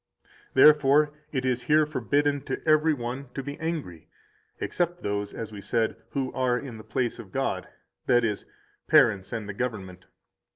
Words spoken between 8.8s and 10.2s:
parents and the government.